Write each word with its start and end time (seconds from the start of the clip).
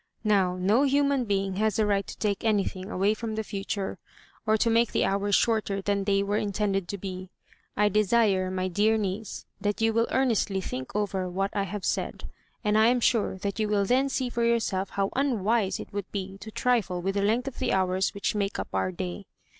Now, 0.23 0.55
no 0.55 0.81
human 0.81 1.25
being 1.25 1.57
has 1.57 1.77
a 1.77 1.85
right 1.85 2.07
to 2.07 2.17
take 2.17 2.43
anything 2.43 2.89
away 2.89 3.13
from 3.13 3.35
the 3.35 3.43
future, 3.43 3.99
or 4.47 4.57
to 4.57 4.67
make 4.67 4.93
the 4.93 5.05
hours 5.05 5.35
shorter 5.35 5.79
than 5.79 6.05
they 6.05 6.23
were 6.23 6.37
intended 6.37 6.87
to 6.87 6.97
be. 6.97 7.29
I 7.77 7.87
desire, 7.87 8.49
my 8.49 8.67
dear 8.67 8.97
niece, 8.97 9.45
that 9.61 9.79
you 9.79 9.93
will 9.93 10.07
earn 10.09 10.29
estly 10.29 10.63
think 10.63 10.95
over 10.95 11.29
what 11.29 11.55
I 11.55 11.65
have 11.65 11.85
said, 11.85 12.27
and 12.63 12.79
I 12.79 12.87
am 12.87 12.99
sure 12.99 13.37
that 13.37 13.59
you 13.59 13.67
will 13.69 13.85
then 13.85 14.09
see 14.09 14.31
for 14.31 14.43
yourself 14.43 14.89
how 14.89 15.11
unwise 15.15 15.79
it 15.79 15.93
would 15.93 16.11
be 16.11 16.39
to 16.39 16.49
trifle 16.49 16.99
with 16.99 17.13
the 17.13 17.21
length 17.21 17.47
of 17.47 17.59
the 17.59 17.71
hours 17.71 18.11
which 18.15 18.33
make 18.33 18.57
up 18.57 18.69
our 18.73 18.91
day. 18.91 19.27